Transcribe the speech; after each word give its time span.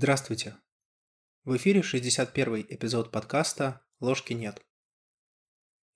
Здравствуйте. 0.00 0.54
В 1.42 1.56
эфире 1.56 1.82
61 1.82 2.66
эпизод 2.68 3.10
подкаста 3.10 3.84
«Ложки 3.98 4.32
нет». 4.32 4.64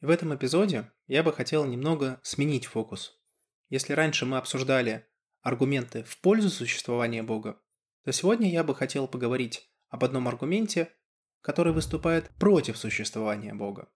В 0.00 0.10
этом 0.10 0.34
эпизоде 0.34 0.90
я 1.06 1.22
бы 1.22 1.32
хотел 1.32 1.64
немного 1.66 2.18
сменить 2.24 2.66
фокус. 2.66 3.22
Если 3.68 3.92
раньше 3.92 4.26
мы 4.26 4.38
обсуждали 4.38 5.06
аргументы 5.40 6.02
в 6.02 6.20
пользу 6.20 6.50
существования 6.50 7.22
Бога, 7.22 7.62
то 8.02 8.10
сегодня 8.10 8.50
я 8.50 8.64
бы 8.64 8.74
хотел 8.74 9.06
поговорить 9.06 9.70
об 9.86 10.02
одном 10.02 10.26
аргументе, 10.26 10.92
который 11.40 11.72
выступает 11.72 12.28
против 12.40 12.78
существования 12.78 13.54
Бога, 13.54 13.88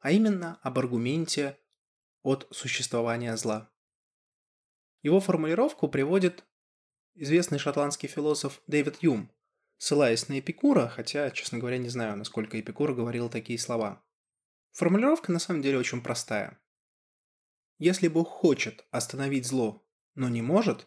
а 0.00 0.12
именно 0.12 0.60
об 0.62 0.78
аргументе 0.78 1.58
от 2.22 2.46
существования 2.52 3.36
зла. 3.36 3.68
Его 5.02 5.18
формулировку 5.18 5.88
приводит 5.88 6.44
известный 7.14 7.58
шотландский 7.58 8.08
философ 8.08 8.62
Дэвид 8.68 8.98
Юм, 9.00 9.32
ссылаясь 9.80 10.28
на 10.28 10.38
Эпикура, 10.38 10.88
хотя, 10.88 11.30
честно 11.30 11.58
говоря, 11.58 11.78
не 11.78 11.88
знаю, 11.88 12.14
насколько 12.18 12.60
Эпикур 12.60 12.94
говорил 12.94 13.30
такие 13.30 13.58
слова. 13.58 14.04
Формулировка 14.72 15.32
на 15.32 15.38
самом 15.38 15.62
деле 15.62 15.78
очень 15.78 16.02
простая. 16.02 16.60
Если 17.78 18.08
Бог 18.08 18.28
хочет 18.28 18.86
остановить 18.90 19.46
зло, 19.46 19.82
но 20.14 20.28
не 20.28 20.42
может, 20.42 20.86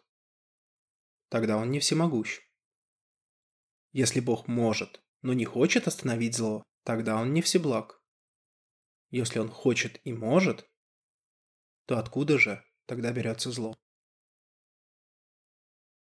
тогда 1.29 1.57
он 1.57 1.71
не 1.71 1.79
всемогущ. 1.79 2.41
Если 3.93 4.20
Бог 4.20 4.48
может, 4.48 5.03
но 5.23 5.34
не 5.34 5.45
хочет 5.45 5.87
остановить 5.87 6.35
зло, 6.35 6.62
тогда 6.84 7.20
он 7.20 7.34
не 7.34 7.41
всеблаг. 7.41 7.99
Если 9.09 9.39
он 9.39 9.49
хочет 9.49 9.99
и 10.03 10.13
может, 10.13 10.70
то 11.87 11.98
откуда 11.98 12.37
же 12.37 12.63
тогда 12.85 13.12
берется 13.12 13.51
зло? 13.51 13.75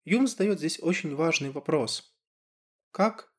Юм 0.02 0.26
задает 0.26 0.58
здесь 0.58 0.80
очень 0.82 1.14
важный 1.14 1.50
вопрос. 1.52 2.13
Как 2.94 3.34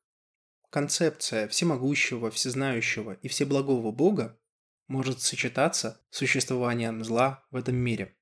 концепция 0.68 1.48
всемогущего, 1.48 2.30
всезнающего 2.30 3.14
и 3.14 3.28
всеблагого 3.28 3.90
Бога 3.90 4.38
может 4.86 5.22
сочетаться 5.22 6.04
с 6.10 6.18
существованием 6.18 7.02
зла 7.02 7.42
в 7.50 7.56
этом 7.56 7.74
мире? 7.74 8.18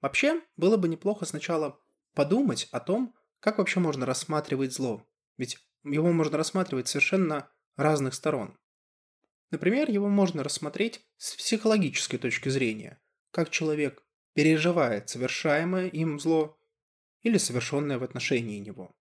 Вообще, 0.00 0.40
было 0.56 0.76
бы 0.76 0.86
неплохо 0.86 1.24
сначала 1.24 1.80
подумать 2.14 2.68
о 2.70 2.78
том, 2.78 3.16
как 3.40 3.58
вообще 3.58 3.80
можно 3.80 4.06
рассматривать 4.06 4.72
зло. 4.72 5.04
Ведь 5.36 5.58
его 5.82 6.12
можно 6.12 6.38
рассматривать 6.38 6.86
совершенно 6.86 7.50
разных 7.74 8.14
сторон. 8.14 8.56
Например, 9.50 9.90
его 9.90 10.08
можно 10.08 10.44
рассмотреть 10.44 11.04
с 11.16 11.34
психологической 11.34 12.20
точки 12.20 12.48
зрения, 12.48 13.02
как 13.32 13.50
человек 13.50 14.04
переживает 14.34 15.08
совершаемое 15.08 15.88
им 15.88 16.20
зло 16.20 16.56
или 17.22 17.38
совершенное 17.38 17.98
в 17.98 18.04
отношении 18.04 18.60
него. 18.60 18.94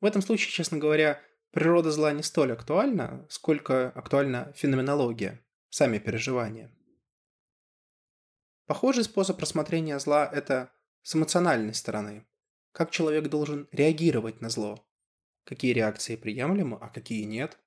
В 0.00 0.04
этом 0.04 0.22
случае, 0.22 0.52
честно 0.52 0.78
говоря, 0.78 1.20
природа 1.50 1.90
зла 1.90 2.12
не 2.12 2.22
столь 2.22 2.52
актуальна, 2.52 3.26
сколько 3.28 3.90
актуальна 3.90 4.52
феноменология, 4.56 5.44
сами 5.70 5.98
переживания. 5.98 6.72
Похожий 8.66 9.04
способ 9.04 9.40
рассмотрения 9.40 9.98
зла– 9.98 10.30
это 10.32 10.70
с 11.02 11.14
эмоциональной 11.14 11.74
стороны. 11.74 12.26
Как 12.72 12.90
человек 12.90 13.28
должен 13.28 13.66
реагировать 13.72 14.40
на 14.40 14.50
зло? 14.50 14.86
Какие 15.44 15.72
реакции 15.72 16.16
приемлемы, 16.16 16.76
а 16.80 16.88
какие 16.90 17.24
нет? 17.24 17.58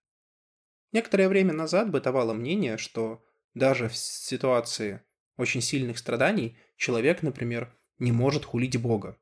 Некоторое 0.92 1.28
время 1.28 1.54
назад 1.54 1.90
бытовало 1.90 2.34
мнение, 2.34 2.78
что 2.78 3.26
даже 3.54 3.90
в 3.90 3.96
ситуации 3.96 5.02
очень 5.38 5.62
сильных 5.62 5.98
страданий 5.98 6.58
человек, 6.78 7.24
например, 7.24 7.74
не 7.98 8.12
может 8.12 8.46
хулить 8.46 8.80
Бога 8.80 9.20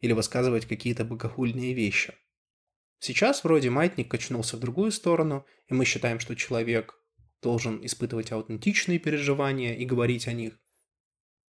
или 0.00 0.12
высказывать 0.12 0.66
какие-то 0.66 1.04
богохульные 1.04 1.72
вещи. 1.72 2.14
Сейчас 2.98 3.44
вроде 3.44 3.70
маятник 3.70 4.10
качнулся 4.10 4.56
в 4.56 4.60
другую 4.60 4.92
сторону, 4.92 5.46
и 5.68 5.74
мы 5.74 5.84
считаем, 5.84 6.20
что 6.20 6.34
человек 6.34 6.98
должен 7.42 7.84
испытывать 7.84 8.32
аутентичные 8.32 8.98
переживания 8.98 9.74
и 9.74 9.84
говорить 9.84 10.26
о 10.28 10.32
них. 10.32 10.58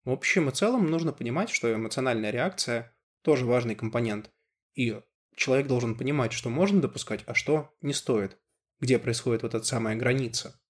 В 0.04 0.10
общем 0.10 0.48
и 0.48 0.52
целом 0.52 0.90
нужно 0.90 1.12
понимать, 1.12 1.50
что 1.50 1.72
эмоциональная 1.72 2.30
реакция 2.30 2.94
тоже 3.22 3.46
важный 3.46 3.74
компонент, 3.74 4.30
и 4.74 5.00
человек 5.36 5.66
должен 5.66 5.96
понимать, 5.96 6.32
что 6.32 6.50
можно 6.50 6.80
допускать, 6.80 7.22
а 7.26 7.34
что 7.34 7.74
не 7.80 7.94
стоит, 7.94 8.38
где 8.80 8.98
происходит 8.98 9.42
вот 9.42 9.54
эта 9.54 9.64
самая 9.64 9.96
граница. 9.96 10.60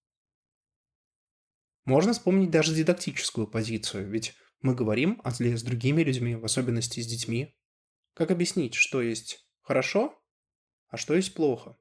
Можно 1.84 2.12
вспомнить 2.12 2.50
даже 2.50 2.74
дидактическую 2.74 3.46
позицию, 3.46 4.08
ведь 4.08 4.34
мы 4.60 4.74
говорим 4.74 5.20
о 5.24 5.30
зле 5.30 5.56
с 5.56 5.62
другими 5.62 6.02
людьми, 6.02 6.36
в 6.36 6.44
особенности 6.44 7.00
с 7.00 7.06
детьми. 7.06 7.54
Как 8.14 8.30
объяснить, 8.30 8.74
что 8.74 9.02
есть 9.02 9.46
хорошо, 9.60 10.18
а 10.94 10.96
что 10.96 11.14
есть 11.14 11.34
плохо? 11.34 11.76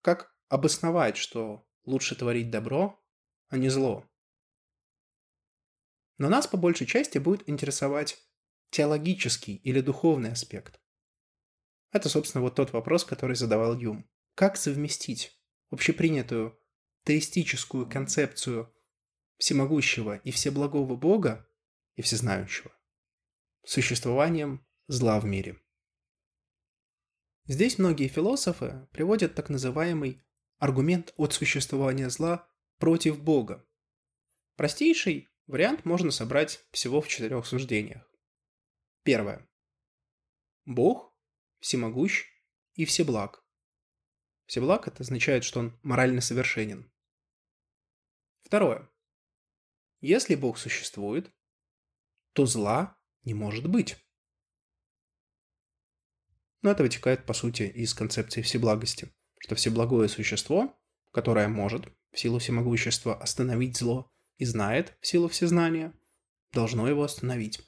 Как 0.00 0.34
обосновать, 0.48 1.18
что 1.18 1.68
лучше 1.84 2.16
творить 2.16 2.50
добро, 2.50 2.98
а 3.48 3.58
не 3.58 3.68
зло? 3.68 4.08
Но 6.16 6.30
нас 6.30 6.46
по 6.46 6.56
большей 6.56 6.86
части 6.86 7.18
будет 7.18 7.46
интересовать 7.46 8.16
теологический 8.70 9.56
или 9.56 9.82
духовный 9.82 10.32
аспект. 10.32 10.80
Это, 11.92 12.08
собственно, 12.08 12.40
вот 12.40 12.54
тот 12.54 12.72
вопрос, 12.72 13.04
который 13.04 13.36
задавал 13.36 13.78
Юм. 13.78 14.08
Как 14.34 14.56
совместить 14.56 15.38
общепринятую 15.68 16.58
теистическую 17.04 17.86
концепцию 17.86 18.74
всемогущего 19.36 20.16
и 20.16 20.30
всеблагого 20.30 20.96
Бога 20.96 21.46
и 21.96 22.00
всезнающего 22.00 22.72
существованием 23.62 24.66
зла 24.86 25.20
в 25.20 25.26
мире. 25.26 25.60
Здесь 27.48 27.78
многие 27.78 28.08
философы 28.08 28.88
приводят 28.92 29.36
так 29.36 29.50
называемый 29.50 30.20
аргумент 30.58 31.14
от 31.16 31.32
существования 31.32 32.10
зла 32.10 32.48
против 32.78 33.22
Бога. 33.22 33.64
Простейший 34.56 35.28
вариант 35.46 35.84
можно 35.84 36.10
собрать 36.10 36.66
всего 36.72 37.00
в 37.00 37.06
четырех 37.06 37.46
суждениях. 37.46 38.10
Первое. 39.04 39.48
Бог 40.64 41.16
всемогущ 41.60 42.24
и 42.74 42.84
всеблаг. 42.84 43.44
Всеблаг– 44.46 44.88
это 44.88 45.04
означает, 45.04 45.44
что 45.44 45.60
он 45.60 45.78
морально 45.82 46.20
совершенен. 46.20 46.90
Второе. 48.42 48.90
Если 50.00 50.34
Бог 50.34 50.58
существует, 50.58 51.32
то 52.32 52.46
зла 52.46 52.98
не 53.22 53.34
может 53.34 53.68
быть. 53.68 53.96
Но 56.66 56.72
это 56.72 56.82
вытекает, 56.82 57.24
по 57.24 57.32
сути, 57.32 57.62
из 57.62 57.94
концепции 57.94 58.42
всеблагости, 58.42 59.14
что 59.38 59.54
всеблагое 59.54 60.08
существо, 60.08 60.76
которое 61.12 61.46
может 61.46 61.86
в 62.10 62.18
силу 62.18 62.40
всемогущества 62.40 63.14
остановить 63.14 63.76
зло 63.76 64.12
и 64.38 64.44
знает 64.44 64.98
в 65.00 65.06
силу 65.06 65.28
всезнания, 65.28 65.94
должно 66.50 66.88
его 66.88 67.04
остановить. 67.04 67.60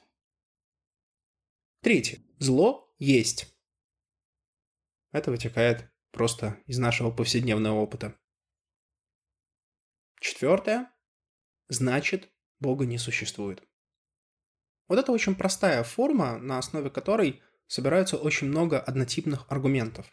Третье. 1.81 2.21
Зло 2.39 2.93
есть. 2.97 3.55
Это 5.13 5.31
вытекает 5.31 5.89
просто 6.11 6.61
из 6.65 6.77
нашего 6.77 7.09
повседневного 7.09 7.79
опыта. 7.79 8.19
Четвертое 10.19 10.91
значит 11.69 12.29
Бога 12.59 12.85
не 12.85 12.97
существует. 12.97 13.65
Вот 14.89 14.99
это 14.99 15.13
очень 15.13 15.35
простая 15.35 15.85
форма, 15.85 16.37
на 16.37 16.57
основе 16.57 16.89
которой 16.89 17.41
собираются 17.69 18.17
очень 18.17 18.47
много 18.47 18.81
однотипных 18.81 19.49
аргументов. 19.49 20.11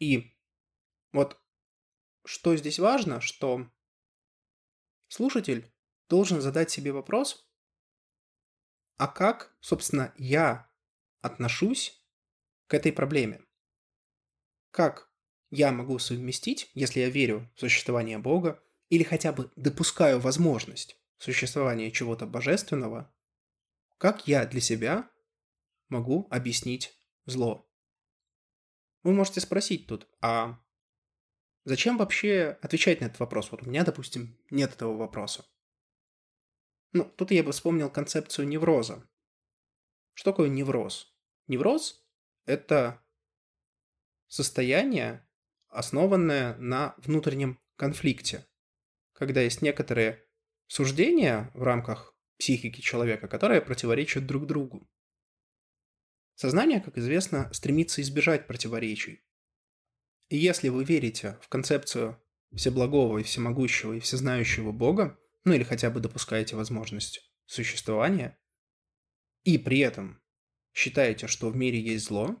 И 0.00 0.36
вот 1.12 1.40
что 2.24 2.56
здесь 2.56 2.80
важно, 2.80 3.20
что 3.20 3.70
слушатель 5.06 5.72
должен 6.08 6.40
задать 6.40 6.70
себе 6.70 6.90
вопрос, 6.92 7.48
а 8.96 9.06
как, 9.06 9.56
собственно, 9.60 10.12
я 10.18 10.68
отношусь 11.20 12.04
к 12.66 12.74
этой 12.74 12.92
проблеме? 12.92 13.40
Как 14.72 15.08
я 15.50 15.70
могу 15.70 16.00
совместить, 16.00 16.70
если 16.74 16.98
я 16.98 17.10
верю 17.10 17.48
в 17.54 17.60
существование 17.60 18.18
Бога, 18.18 18.60
или 18.88 19.04
хотя 19.04 19.32
бы 19.32 19.52
допускаю 19.54 20.18
возможность 20.18 20.98
существования 21.16 21.92
чего-то 21.92 22.26
божественного, 22.26 23.14
как 23.98 24.26
я 24.26 24.44
для 24.46 24.60
себя 24.60 25.08
могу 25.88 26.26
объяснить 26.30 26.98
зло? 27.26 27.70
Вы 29.02 29.12
можете 29.12 29.40
спросить 29.40 29.86
тут, 29.86 30.08
а 30.20 30.58
зачем 31.64 31.96
вообще 31.96 32.58
отвечать 32.62 33.00
на 33.00 33.06
этот 33.06 33.20
вопрос? 33.20 33.50
Вот 33.50 33.62
у 33.62 33.66
меня, 33.66 33.84
допустим, 33.84 34.38
нет 34.50 34.72
этого 34.72 34.96
вопроса. 34.96 35.46
Ну, 36.92 37.04
тут 37.04 37.30
я 37.30 37.42
бы 37.42 37.52
вспомнил 37.52 37.90
концепцию 37.90 38.48
невроза. 38.48 39.08
Что 40.14 40.32
такое 40.32 40.48
невроз? 40.48 41.14
Невроз– 41.46 42.04
это 42.44 43.04
состояние, 44.26 45.26
основанное 45.68 46.56
на 46.56 46.94
внутреннем 46.98 47.60
конфликте 47.76 48.48
когда 49.18 49.40
есть 49.40 49.62
некоторые 49.62 50.24
суждения 50.68 51.50
в 51.54 51.64
рамках 51.64 52.16
психики 52.38 52.80
человека, 52.80 53.26
которые 53.26 53.60
противоречат 53.60 54.26
друг 54.26 54.46
другу. 54.46 54.88
Сознание, 56.38 56.80
как 56.80 56.96
известно, 56.96 57.52
стремится 57.52 58.00
избежать 58.00 58.46
противоречий. 58.46 59.24
И 60.28 60.36
если 60.36 60.68
вы 60.68 60.84
верите 60.84 61.36
в 61.42 61.48
концепцию 61.48 62.22
всеблагого 62.54 63.18
и 63.18 63.24
всемогущего 63.24 63.94
и 63.94 63.98
всезнающего 63.98 64.70
Бога, 64.70 65.18
ну 65.42 65.54
или 65.54 65.64
хотя 65.64 65.90
бы 65.90 65.98
допускаете 65.98 66.54
возможность 66.54 67.28
существования, 67.46 68.38
и 69.42 69.58
при 69.58 69.80
этом 69.80 70.22
считаете, 70.72 71.26
что 71.26 71.50
в 71.50 71.56
мире 71.56 71.80
есть 71.80 72.04
зло, 72.04 72.40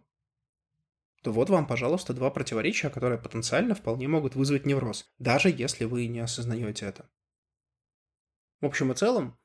то 1.24 1.32
вот 1.32 1.50
вам, 1.50 1.66
пожалуйста, 1.66 2.14
два 2.14 2.30
противоречия, 2.30 2.90
которые 2.90 3.20
потенциально 3.20 3.74
вполне 3.74 4.06
могут 4.06 4.36
вызвать 4.36 4.64
невроз, 4.64 5.12
даже 5.18 5.48
если 5.50 5.86
вы 5.86 6.06
не 6.06 6.20
осознаете 6.20 6.86
это. 6.86 7.10
В 8.60 8.66
общем 8.66 8.92
и 8.92 8.94
целом, 8.94 9.36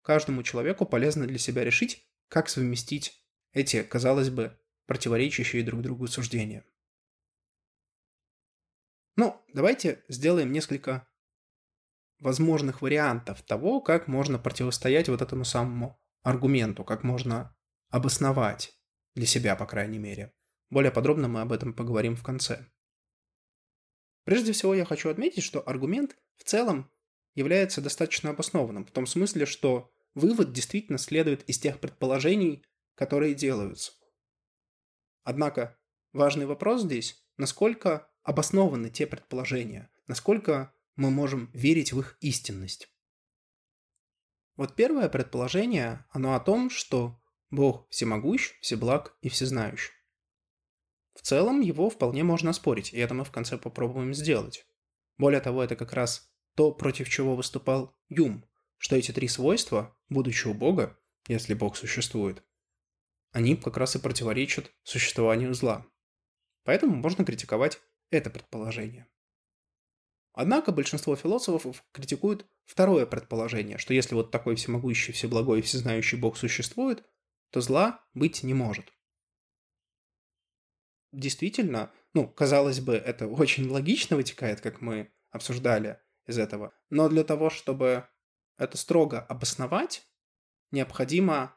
каждому 0.00 0.42
человеку 0.42 0.86
полезно 0.86 1.26
для 1.26 1.36
себя 1.36 1.62
решить, 1.62 2.10
как 2.28 2.48
совместить 2.48 3.21
эти, 3.52 3.82
казалось 3.82 4.30
бы, 4.30 4.58
противоречащие 4.86 5.62
друг 5.62 5.82
другу 5.82 6.06
суждения. 6.06 6.64
Ну, 9.16 9.40
давайте 9.52 10.04
сделаем 10.08 10.52
несколько 10.52 11.06
возможных 12.18 12.82
вариантов 12.82 13.42
того, 13.42 13.80
как 13.80 14.08
можно 14.08 14.38
противостоять 14.38 15.08
вот 15.08 15.22
этому 15.22 15.44
самому 15.44 16.00
аргументу, 16.22 16.84
как 16.84 17.02
можно 17.02 17.54
обосновать 17.90 18.78
для 19.14 19.26
себя, 19.26 19.56
по 19.56 19.66
крайней 19.66 19.98
мере. 19.98 20.32
Более 20.70 20.92
подробно 20.92 21.28
мы 21.28 21.42
об 21.42 21.52
этом 21.52 21.74
поговорим 21.74 22.16
в 22.16 22.22
конце. 22.22 22.66
Прежде 24.24 24.52
всего 24.52 24.74
я 24.74 24.84
хочу 24.84 25.10
отметить, 25.10 25.42
что 25.42 25.66
аргумент 25.68 26.16
в 26.36 26.44
целом 26.44 26.90
является 27.34 27.80
достаточно 27.80 28.30
обоснованным, 28.30 28.86
в 28.86 28.90
том 28.92 29.06
смысле, 29.06 29.46
что 29.46 29.92
вывод 30.14 30.52
действительно 30.52 30.98
следует 30.98 31.42
из 31.48 31.58
тех 31.58 31.80
предположений, 31.80 32.64
которые 32.94 33.34
делаются. 33.34 33.92
Однако 35.24 35.78
важный 36.12 36.46
вопрос 36.46 36.82
здесь, 36.82 37.24
насколько 37.36 38.10
обоснованы 38.22 38.90
те 38.90 39.06
предположения, 39.06 39.90
насколько 40.06 40.74
мы 40.96 41.10
можем 41.10 41.50
верить 41.52 41.92
в 41.92 42.00
их 42.00 42.16
истинность. 42.20 42.88
Вот 44.56 44.74
первое 44.74 45.08
предположение, 45.08 46.04
оно 46.10 46.34
о 46.34 46.40
том, 46.40 46.70
что 46.70 47.18
Бог 47.50 47.88
всемогущ, 47.88 48.58
всеблаг 48.60 49.16
и 49.20 49.28
всезнающий. 49.28 49.92
В 51.14 51.22
целом 51.22 51.60
его 51.60 51.90
вполне 51.90 52.24
можно 52.24 52.50
оспорить, 52.50 52.92
и 52.92 52.98
это 52.98 53.14
мы 53.14 53.24
в 53.24 53.30
конце 53.30 53.58
попробуем 53.58 54.14
сделать. 54.14 54.66
Более 55.18 55.40
того, 55.40 55.62
это 55.62 55.76
как 55.76 55.92
раз 55.92 56.30
то, 56.54 56.72
против 56.72 57.08
чего 57.08 57.36
выступал 57.36 57.96
Юм, 58.08 58.44
что 58.78 58.96
эти 58.96 59.12
три 59.12 59.28
свойства, 59.28 59.96
будучи 60.08 60.48
у 60.48 60.54
Бога, 60.54 60.98
если 61.28 61.54
Бог 61.54 61.76
существует, 61.76 62.42
они 63.32 63.56
как 63.56 63.76
раз 63.76 63.96
и 63.96 63.98
противоречат 63.98 64.70
существованию 64.82 65.52
зла. 65.54 65.86
Поэтому 66.64 66.94
можно 66.94 67.24
критиковать 67.24 67.80
это 68.10 68.30
предположение. 68.30 69.08
Однако 70.34 70.72
большинство 70.72 71.16
философов 71.16 71.84
критикуют 71.92 72.46
второе 72.64 73.04
предположение, 73.04 73.78
что 73.78 73.92
если 73.92 74.14
вот 74.14 74.30
такой 74.30 74.56
всемогущий, 74.56 75.12
всеблагой 75.12 75.58
и 75.58 75.62
всезнающий 75.62 76.18
Бог 76.18 76.36
существует, 76.36 77.04
то 77.50 77.60
зла 77.60 78.04
быть 78.14 78.42
не 78.42 78.54
может. 78.54 78.92
Действительно, 81.12 81.92
ну, 82.14 82.26
казалось 82.26 82.80
бы, 82.80 82.94
это 82.94 83.26
очень 83.26 83.68
логично 83.68 84.16
вытекает, 84.16 84.62
как 84.62 84.80
мы 84.80 85.12
обсуждали 85.30 86.00
из 86.26 86.38
этого. 86.38 86.72
Но 86.88 87.08
для 87.10 87.24
того, 87.24 87.50
чтобы 87.50 88.08
это 88.56 88.78
строго 88.78 89.20
обосновать, 89.20 90.06
необходимо 90.70 91.54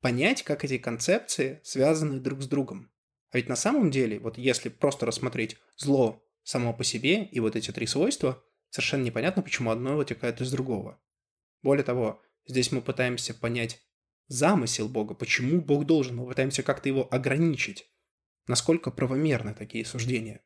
понять, 0.00 0.42
как 0.42 0.64
эти 0.64 0.78
концепции 0.78 1.60
связаны 1.64 2.20
друг 2.20 2.42
с 2.42 2.46
другом. 2.46 2.90
А 3.30 3.36
ведь 3.36 3.48
на 3.48 3.56
самом 3.56 3.90
деле, 3.90 4.18
вот 4.18 4.38
если 4.38 4.68
просто 4.68 5.06
рассмотреть 5.06 5.56
зло 5.76 6.24
само 6.42 6.72
по 6.72 6.84
себе 6.84 7.24
и 7.24 7.40
вот 7.40 7.56
эти 7.56 7.70
три 7.70 7.86
свойства, 7.86 8.42
совершенно 8.70 9.02
непонятно, 9.02 9.42
почему 9.42 9.70
одно 9.70 9.96
вытекает 9.96 10.40
из 10.40 10.50
другого. 10.50 11.00
Более 11.62 11.84
того, 11.84 12.22
здесь 12.46 12.72
мы 12.72 12.80
пытаемся 12.80 13.34
понять 13.34 13.82
замысел 14.28 14.88
Бога, 14.88 15.14
почему 15.14 15.60
Бог 15.60 15.86
должен, 15.86 16.16
мы 16.16 16.26
пытаемся 16.26 16.62
как-то 16.62 16.88
его 16.88 17.12
ограничить, 17.12 17.90
насколько 18.46 18.90
правомерны 18.90 19.54
такие 19.54 19.84
суждения. 19.84 20.44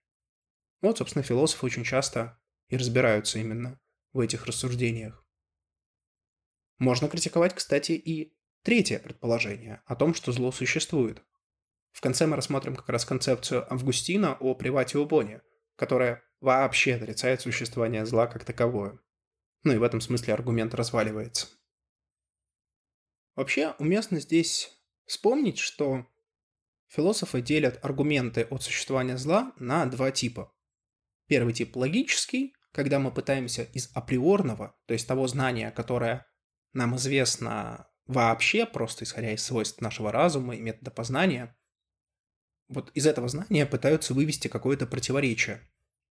Вот, 0.81 0.99
собственно, 0.99 1.23
философы 1.23 1.67
очень 1.67 1.85
часто 1.85 2.41
и 2.69 2.77
разбираются 2.77 3.39
именно 3.39 3.81
в 4.13 4.21
этих 4.21 4.47
рассуждениях. 4.47 5.25
Можно 6.79 7.09
критиковать, 7.09 7.55
кстати, 7.55 7.93
и 7.93 8.37
третье 8.63 8.99
предположение 8.99 9.83
о 9.87 9.97
том, 9.97 10.15
что 10.15 10.33
зло 10.33 10.53
существует. 10.53 11.23
В 11.93 12.01
конце 12.01 12.27
мы 12.27 12.37
рассмотрим 12.37 12.75
как 12.75 12.89
раз 12.89 13.05
концепцию 13.05 13.71
Августина 13.73 14.35
о 14.41 14.55
привате 14.55 14.99
убоне, 14.99 15.43
которая 15.77 16.23
вообще 16.41 16.95
отрицает 16.95 17.41
существование 17.41 18.07
зла 18.07 18.27
как 18.27 18.45
таковое. 18.45 18.99
Ну 19.63 19.73
и 19.75 19.77
в 19.77 19.83
этом 19.83 20.01
смысле 20.01 20.35
аргумент 20.35 20.75
разваливается. 20.75 21.47
Вообще 23.35 23.75
уместно 23.79 24.21
здесь 24.21 24.71
вспомнить, 25.07 25.59
что 25.59 26.07
философы 26.89 27.41
делят 27.41 27.79
аргументы 27.83 28.43
от 28.51 28.63
существования 28.63 29.17
зла 29.17 29.53
на 29.57 29.87
два 29.87 30.11
типа. 30.11 30.53
Первый 31.29 31.55
тип 31.55 31.77
логический, 31.77 32.55
когда 32.73 32.99
мы 32.99 33.13
пытаемся 33.13 33.63
из 33.63 33.91
априорного, 33.95 34.77
то 34.87 34.95
есть 34.95 35.07
того 35.07 35.27
знания, 35.29 35.71
которое 35.71 36.27
нам 36.73 36.97
известно 36.97 37.89
вообще, 38.07 38.67
просто 38.67 39.05
исходя 39.05 39.33
из 39.33 39.43
свойств 39.43 39.81
нашего 39.81 40.13
разума 40.13 40.57
и 40.57 40.61
метода 40.61 40.91
познания, 40.91 41.57
вот 42.69 42.91
из 42.95 43.07
этого 43.07 43.29
знания 43.29 43.67
пытаются 43.67 44.15
вывести 44.15 44.49
какое-то 44.49 44.87
противоречие. 44.87 45.69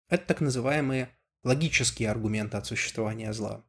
Это 0.09 0.25
так 0.25 0.41
называемые 0.41 1.17
логические 1.43 2.11
аргументы 2.11 2.57
от 2.57 2.65
существования 2.67 3.33
зла. 3.33 3.65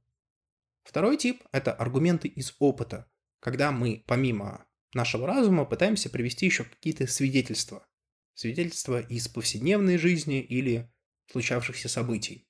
Второй 0.85 1.17
тип– 1.17 1.43
это 1.53 1.73
аргументы 1.73 2.29
из 2.29 2.55
опыта, 2.59 3.11
когда 3.41 3.73
мы, 3.73 4.05
помимо 4.07 4.67
нашего 4.95 5.27
разума, 5.27 5.65
пытаемся 5.65 6.11
привести 6.11 6.47
еще 6.47 6.65
какие-то 6.65 7.07
свидетельства. 7.07 7.87
Свидетельства 8.35 9.01
из 9.01 9.29
повседневной 9.29 9.99
жизни 9.99 10.41
или 10.41 10.93
случавшихся 11.31 11.89
событий. 11.89 12.49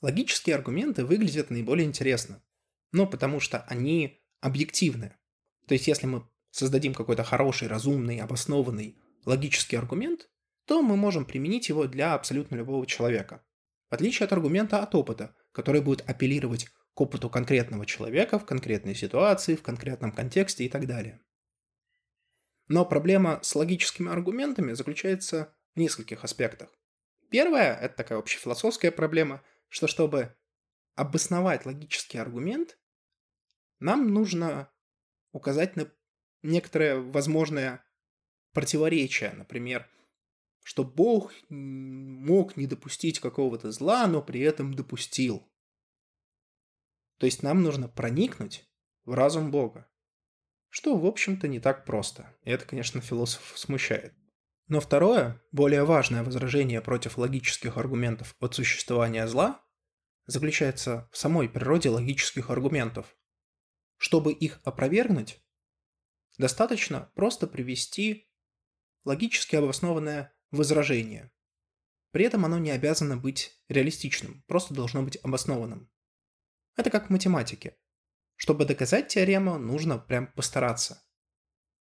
Логические 0.00 0.56
аргументы 0.56 1.04
выглядят 1.04 1.50
наиболее 1.50 1.86
интересно, 1.86 2.42
но 2.92 3.06
потому 3.06 3.40
что 3.40 3.60
они 3.68 4.22
объективны. 4.40 5.16
То 5.66 5.74
есть, 5.74 5.86
если 5.86 6.06
мы 6.06 6.28
создадим 6.50 6.94
какой-то 6.94 7.24
хороший, 7.24 7.68
разумный, 7.68 8.20
обоснованный 8.20 8.98
логический 9.24 9.76
аргумент, 9.76 10.28
то 10.64 10.82
мы 10.82 10.96
можем 10.96 11.24
применить 11.24 11.68
его 11.68 11.86
для 11.86 12.14
абсолютно 12.14 12.56
любого 12.56 12.86
человека. 12.86 13.44
В 13.90 13.94
отличие 13.94 14.26
от 14.26 14.32
аргумента 14.32 14.82
от 14.82 14.94
опыта, 14.94 15.34
который 15.52 15.80
будет 15.80 16.08
апеллировать 16.08 16.66
к 16.94 17.00
опыту 17.00 17.30
конкретного 17.30 17.86
человека 17.86 18.38
в 18.38 18.46
конкретной 18.46 18.94
ситуации, 18.94 19.54
в 19.54 19.62
конкретном 19.62 20.12
контексте 20.12 20.64
и 20.64 20.68
так 20.68 20.86
далее. 20.86 21.20
Но 22.68 22.84
проблема 22.84 23.40
с 23.42 23.54
логическими 23.54 24.10
аргументами 24.10 24.72
заключается 24.72 25.54
в 25.74 25.78
нескольких 25.78 26.24
аспектах. 26.24 26.74
Первая– 27.30 27.76
это 27.80 27.96
такая 27.96 28.18
общефилософская 28.18 28.90
проблема, 28.90 29.42
что 29.68 29.86
чтобы 29.86 30.34
обосновать 30.96 31.66
логический 31.66 32.18
аргумент, 32.18 32.78
нам 33.78 34.12
нужно 34.12 34.72
указать 35.32 35.76
на 35.76 35.90
некоторое 36.42 36.96
возможное 36.96 37.84
противоречие, 38.52 39.32
например, 39.32 39.88
что 40.64 40.82
Бог 40.82 41.32
мог 41.48 42.56
не 42.56 42.66
допустить 42.66 43.20
какого-то 43.20 43.70
зла, 43.70 44.06
но 44.06 44.22
при 44.22 44.40
этом 44.40 44.74
допустил. 44.74 45.46
То 47.18 47.26
есть 47.26 47.42
нам 47.42 47.62
нужно 47.62 47.88
проникнуть 47.88 48.68
в 49.04 49.12
разум 49.14 49.50
Бога. 49.50 49.88
Что, 50.68 50.96
в 50.96 51.06
общем-то, 51.06 51.46
не 51.48 51.60
так 51.60 51.84
просто. 51.84 52.36
И 52.42 52.50
это, 52.50 52.66
конечно, 52.66 53.00
философ 53.00 53.52
смущает. 53.56 54.14
Но 54.66 54.80
второе, 54.80 55.40
более 55.52 55.84
важное 55.84 56.24
возражение 56.24 56.80
против 56.80 57.18
логических 57.18 57.76
аргументов 57.76 58.34
от 58.40 58.54
существования 58.54 59.28
зла 59.28 59.65
заключается 60.26 61.08
в 61.12 61.16
самой 61.16 61.48
природе 61.48 61.88
логических 61.88 62.50
аргументов. 62.50 63.16
Чтобы 63.98 64.32
их 64.32 64.60
опровергнуть, 64.64 65.40
Достаточно 66.38 67.10
просто 67.14 67.46
привести 67.46 68.30
логически 69.04 69.56
обоснованное 69.56 70.34
возражение. 70.50 71.32
При 72.10 72.24
этом 72.24 72.44
оно 72.44 72.58
не 72.58 72.70
обязано 72.70 73.16
быть 73.16 73.58
реалистичным, 73.68 74.42
просто 74.46 74.74
должно 74.74 75.02
быть 75.02 75.18
обоснованным. 75.22 75.90
Это 76.76 76.90
как 76.90 77.06
в 77.06 77.10
математике. 77.10 77.76
Чтобы 78.36 78.66
доказать 78.66 79.08
теорему, 79.08 79.58
нужно 79.58 79.98
прям 79.98 80.26
постараться. 80.32 81.02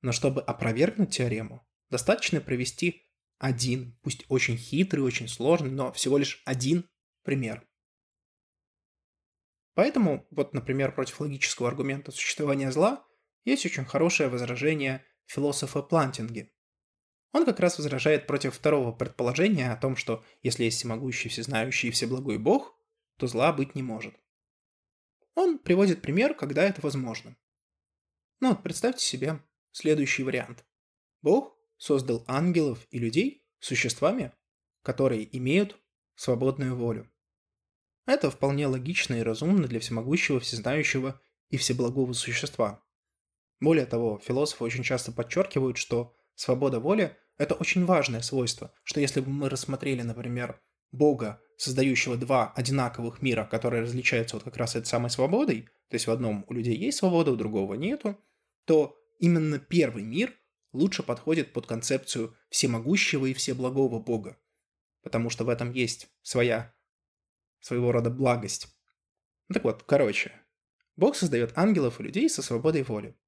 Но 0.02 0.12
чтобы 0.12 0.40
опровергнуть 0.40 1.16
теорему, 1.16 1.66
достаточно 1.90 2.40
привести 2.40 3.08
один, 3.38 3.98
пусть 4.02 4.24
очень 4.28 4.56
хитрый, 4.56 5.02
очень 5.02 5.26
сложный, 5.26 5.70
но 5.70 5.92
всего 5.92 6.16
лишь 6.16 6.42
один 6.44 6.88
пример. 7.22 7.66
Поэтому, 9.74 10.26
вот, 10.30 10.54
например, 10.54 10.94
против 10.94 11.20
логического 11.20 11.68
аргумента 11.68 12.12
существования 12.12 12.70
зла 12.70 13.04
есть 13.44 13.66
очень 13.66 13.84
хорошее 13.84 14.28
возражение 14.28 15.04
философа 15.26 15.82
Плантинге. 15.82 16.52
Он 17.32 17.44
как 17.44 17.58
раз 17.58 17.78
возражает 17.78 18.28
против 18.28 18.54
второго 18.54 18.92
предположения 18.92 19.72
о 19.72 19.76
том, 19.76 19.96
что 19.96 20.24
если 20.42 20.64
есть 20.64 20.78
всемогущий, 20.78 21.28
всезнающий 21.28 21.88
и 21.88 21.92
всеблагой 21.92 22.38
Бог, 22.38 22.78
то 23.16 23.26
зла 23.26 23.52
быть 23.52 23.74
не 23.74 23.82
может. 23.82 24.14
Он 25.34 25.58
приводит 25.58 26.00
пример, 26.00 26.34
когда 26.34 26.62
это 26.62 26.80
возможно. 26.80 27.36
Ну 28.40 28.50
вот 28.50 28.62
представьте 28.62 29.04
себе 29.04 29.40
следующий 29.72 30.22
вариант. 30.22 30.64
Бог 31.22 31.58
создал 31.76 32.24
ангелов 32.28 32.86
и 32.90 32.98
людей 32.98 33.44
существами, 33.58 34.32
которые 34.82 35.36
имеют 35.36 35.76
свободную 36.14 36.76
волю. 36.76 37.10
Это 38.06 38.30
вполне 38.30 38.66
логично 38.66 39.14
и 39.14 39.22
разумно 39.22 39.66
для 39.66 39.80
всемогущего, 39.80 40.40
всезнающего 40.40 41.20
и 41.48 41.56
всеблагого 41.56 42.12
существа. 42.12 42.82
Более 43.60 43.86
того, 43.86 44.20
философы 44.22 44.64
очень 44.64 44.82
часто 44.82 45.12
подчеркивают, 45.12 45.78
что 45.78 46.14
свобода 46.34 46.80
воли– 46.80 47.16
это 47.38 47.54
очень 47.54 47.84
важное 47.84 48.20
свойство, 48.20 48.72
что 48.82 49.00
если 49.00 49.20
бы 49.20 49.30
мы 49.30 49.48
рассмотрели, 49.48 50.02
например, 50.02 50.60
Бога, 50.92 51.40
создающего 51.56 52.16
два 52.16 52.52
одинаковых 52.54 53.22
мира, 53.22 53.48
которые 53.50 53.82
различаются 53.82 54.36
вот 54.36 54.44
как 54.44 54.56
раз 54.56 54.76
этой 54.76 54.86
самой 54.86 55.10
свободой, 55.10 55.68
то 55.88 55.94
есть 55.94 56.06
в 56.06 56.10
одном 56.10 56.44
у 56.48 56.52
людей 56.52 56.76
есть 56.76 56.98
свобода, 56.98 57.32
у 57.32 57.36
другого 57.36 57.74
нету, 57.74 58.18
то 58.64 58.96
именно 59.18 59.58
первый 59.58 60.02
мир 60.02 60.34
лучше 60.72 61.02
подходит 61.02 61.52
под 61.52 61.66
концепцию 61.66 62.36
всемогущего 62.50 63.26
и 63.26 63.34
всеблагого 63.34 63.98
Бога, 63.98 64.36
потому 65.02 65.30
что 65.30 65.44
в 65.44 65.48
этом 65.48 65.72
есть 65.72 66.08
своя, 66.22 66.73
своего 67.64 67.92
рода 67.92 68.10
благость. 68.10 68.68
Ну 69.48 69.54
так 69.54 69.64
вот, 69.64 69.84
короче, 69.84 70.32
Бог 70.96 71.16
создает 71.16 71.56
ангелов 71.56 71.98
и 71.98 72.02
людей 72.02 72.28
со 72.28 72.42
свободой 72.42 72.82
воли. 72.82 73.18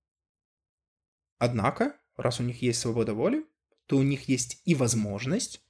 Однако, 1.38 1.98
раз 2.16 2.38
у 2.38 2.42
них 2.42 2.60
есть 2.60 2.80
свобода 2.80 3.14
воли, 3.14 3.46
то 3.86 3.96
у 3.96 4.02
них 4.02 4.28
есть 4.28 4.60
и 4.64 4.74
возможность 4.74 5.64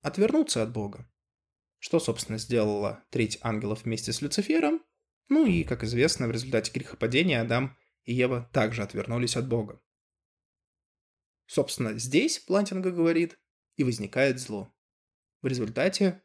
отвернуться 0.00 0.62
от 0.62 0.72
Бога. 0.72 1.06
Что, 1.78 2.00
собственно, 2.00 2.38
сделала 2.38 3.04
треть 3.10 3.38
ангелов 3.42 3.84
вместе 3.84 4.12
с 4.12 4.22
Люцифером. 4.22 4.82
Ну 5.28 5.46
и, 5.46 5.62
как 5.62 5.84
известно, 5.84 6.28
в 6.28 6.30
результате 6.30 6.72
грехопадения 6.72 7.42
Адам 7.42 7.76
и 8.04 8.14
Ева 8.14 8.48
также 8.54 8.82
отвернулись 8.82 9.36
от 9.36 9.48
Бога. 9.48 9.82
Собственно, 11.46 11.98
здесь, 11.98 12.38
Плантинга 12.38 12.90
говорит, 12.90 13.38
и 13.76 13.84
возникает 13.84 14.40
зло. 14.40 14.74
В 15.42 15.46
результате 15.46 16.22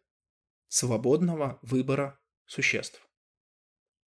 свободного 0.74 1.60
выбора 1.62 2.20
существ. 2.48 3.08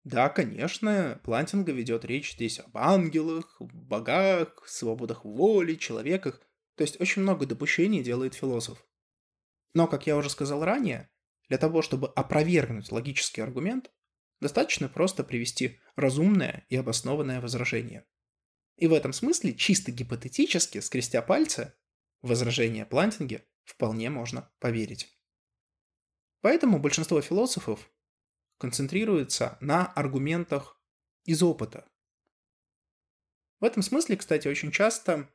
Да, 0.03 0.27
конечно, 0.27 1.21
Плантинга 1.23 1.71
ведет 1.71 2.03
речь 2.03 2.33
здесь 2.33 2.59
об 2.59 2.75
ангелах, 2.75 3.57
богах, 3.59 4.67
свободах 4.67 5.23
воли, 5.23 5.75
человеках, 5.75 6.41
то 6.75 6.81
есть 6.81 6.99
очень 6.99 7.21
много 7.21 7.45
допущений 7.45 8.01
делает 8.01 8.33
философ. 8.33 8.83
Но, 9.75 9.85
как 9.87 10.07
я 10.07 10.17
уже 10.17 10.31
сказал 10.31 10.65
ранее, 10.65 11.11
для 11.47 11.59
того, 11.59 11.83
чтобы 11.83 12.07
опровергнуть 12.07 12.91
логический 12.91 13.41
аргумент, 13.41 13.91
достаточно 14.39 14.89
просто 14.89 15.23
привести 15.23 15.79
разумное 15.95 16.65
и 16.69 16.75
обоснованное 16.75 17.39
возражение. 17.39 18.07
И 18.77 18.87
в 18.87 18.93
этом 18.93 19.13
смысле, 19.13 19.53
чисто 19.53 19.91
гипотетически, 19.91 20.79
скрестя 20.79 21.21
пальцы, 21.21 21.75
возражение 22.23 22.87
Плантинге 22.87 23.45
вполне 23.63 24.09
можно 24.09 24.51
поверить. 24.59 25.16
Поэтому 26.47 26.79
большинство 26.79 27.19
философов 27.19 27.91
концентрируется 28.57 29.57
на 29.59 29.85
аргументах 29.85 30.81
из 31.25 31.43
опыта. 31.43 31.85
В 33.59 33.65
этом 33.65 33.83
смысле, 33.83 34.15
кстати, 34.15 34.47
очень 34.47 34.71
часто 34.71 35.29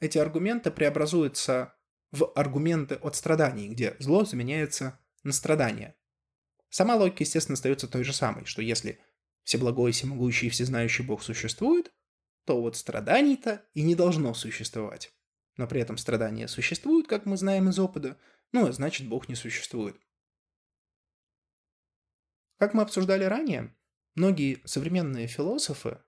эти 0.00 0.16
аргументы 0.16 0.70
преобразуются 0.70 1.74
в 2.10 2.32
аргументы 2.34 2.94
от 2.94 3.16
страданий, 3.16 3.68
где 3.68 3.96
зло 3.98 4.24
заменяется 4.24 4.98
на 5.24 5.32
страдания. 5.32 5.94
Сама 6.70 6.94
логика, 6.96 7.22
естественно, 7.22 7.52
остается 7.52 7.86
той 7.86 8.02
же 8.02 8.14
самой, 8.14 8.46
что 8.46 8.62
если 8.62 8.98
всеблагой, 9.44 9.92
всемогущий 9.92 10.46
и 10.46 10.50
всезнающий 10.50 11.04
Бог 11.04 11.22
существует, 11.22 11.92
то 12.46 12.62
вот 12.62 12.78
страданий-то 12.78 13.62
и 13.74 13.82
не 13.82 13.94
должно 13.94 14.32
существовать. 14.32 15.12
Но 15.58 15.66
при 15.66 15.82
этом 15.82 15.98
страдания 15.98 16.48
существуют, 16.48 17.08
как 17.08 17.26
мы 17.26 17.36
знаем 17.36 17.68
из 17.68 17.78
опыта, 17.78 18.16
ну, 18.52 18.66
а 18.66 18.72
значит, 18.72 19.06
Бог 19.06 19.28
не 19.28 19.34
существует. 19.34 20.00
Как 22.60 22.74
мы 22.74 22.82
обсуждали 22.82 23.24
ранее, 23.24 23.74
многие 24.14 24.60
современные 24.66 25.26
философы 25.26 26.02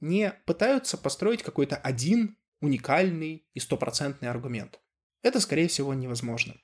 не 0.00 0.32
пытаются 0.46 0.96
построить 0.96 1.42
какой-то 1.42 1.76
один 1.76 2.38
уникальный 2.62 3.46
и 3.52 3.60
стопроцентный 3.60 4.30
аргумент. 4.30 4.80
Это, 5.22 5.38
скорее 5.38 5.68
всего, 5.68 5.92
невозможно. 5.92 6.54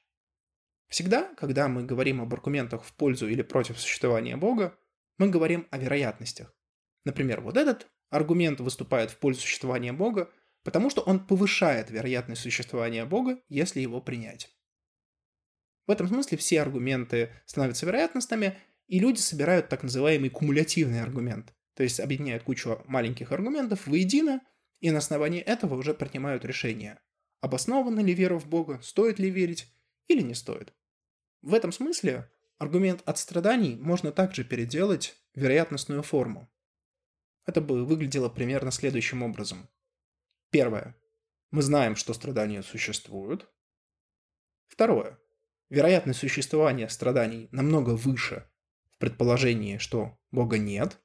Всегда, 0.88 1.34
когда 1.34 1.68
мы 1.68 1.84
говорим 1.84 2.22
об 2.22 2.32
аргументах 2.32 2.84
в 2.84 2.96
пользу 2.96 3.28
или 3.28 3.42
против 3.42 3.78
существования 3.78 4.38
Бога, 4.38 4.78
мы 5.18 5.28
говорим 5.28 5.68
о 5.70 5.76
вероятностях. 5.76 6.56
Например, 7.04 7.42
вот 7.42 7.58
этот 7.58 7.88
аргумент 8.08 8.60
выступает 8.60 9.10
в 9.10 9.18
пользу 9.18 9.42
существования 9.42 9.92
Бога, 9.92 10.30
потому 10.62 10.88
что 10.88 11.02
он 11.02 11.26
повышает 11.26 11.90
вероятность 11.90 12.40
существования 12.40 13.04
Бога, 13.04 13.42
если 13.50 13.80
его 13.80 14.00
принять. 14.00 14.48
В 15.86 15.90
этом 15.90 16.08
смысле 16.08 16.38
все 16.38 16.62
аргументы 16.62 17.30
становятся 17.44 17.84
вероятностями, 17.84 18.58
и 18.86 18.98
люди 18.98 19.18
собирают 19.18 19.68
так 19.68 19.82
называемый 19.82 20.30
кумулятивный 20.30 21.02
аргумент, 21.02 21.54
то 21.74 21.82
есть 21.82 22.00
объединяют 22.00 22.42
кучу 22.42 22.82
маленьких 22.86 23.32
аргументов 23.32 23.86
воедино, 23.86 24.40
и 24.80 24.90
на 24.90 24.98
основании 24.98 25.40
этого 25.40 25.76
уже 25.76 25.94
принимают 25.94 26.44
решение, 26.44 27.00
обоснована 27.40 28.00
ли 28.00 28.14
вера 28.14 28.38
в 28.38 28.46
Бога, 28.46 28.80
стоит 28.82 29.18
ли 29.18 29.30
верить 29.30 29.72
или 30.08 30.22
не 30.22 30.34
стоит. 30.34 30.74
В 31.40 31.54
этом 31.54 31.72
смысле 31.72 32.30
аргумент 32.58 33.02
от 33.04 33.18
страданий 33.18 33.76
можно 33.76 34.12
также 34.12 34.44
переделать 34.44 35.16
в 35.34 35.40
вероятностную 35.40 36.02
форму. 36.02 36.52
Это 37.46 37.60
бы 37.60 37.84
выглядело 37.84 38.28
примерно 38.28 38.70
следующим 38.70 39.22
образом. 39.22 39.68
Первое. 40.50 40.96
Мы 41.50 41.62
знаем, 41.62 41.96
что 41.96 42.14
страдания 42.14 42.62
существуют. 42.62 43.50
Второе. 44.68 45.18
Вероятность 45.68 46.20
существования 46.20 46.88
страданий 46.88 47.48
намного 47.50 47.90
выше 47.96 48.46
предположении, 49.02 49.78
что 49.78 50.16
Бога 50.30 50.58
нет, 50.58 51.02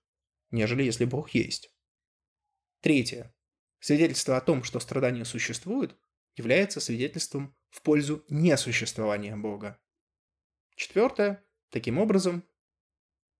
нежели 0.51 0.83
если 0.83 1.03
Бог 1.03 1.31
есть. 1.31 1.73
Третье. 2.79 3.33
Свидетельство 3.79 4.37
о 4.37 4.41
том, 4.41 4.63
что 4.63 4.79
страдания 4.79 5.25
существуют, 5.25 5.97
является 6.35 6.79
свидетельством 6.79 7.57
в 7.71 7.81
пользу 7.81 8.23
несуществования 8.29 9.35
Бога. 9.35 9.81
Четвертое. 10.75 11.43
Таким 11.71 11.97
образом, 11.97 12.43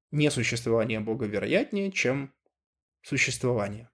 несуществование 0.10 1.02
Бога 1.02 1.28
вероятнее, 1.28 1.92
чем 1.92 2.34
существование. 3.04 3.92